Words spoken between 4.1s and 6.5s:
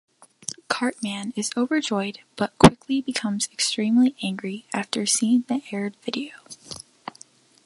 angry after seeing the aired video.